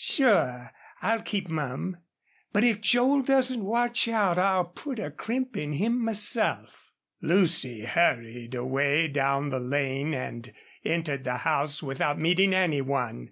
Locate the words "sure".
0.00-0.70